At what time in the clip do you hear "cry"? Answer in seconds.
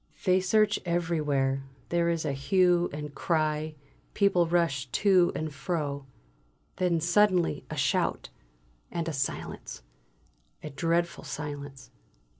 3.13-3.75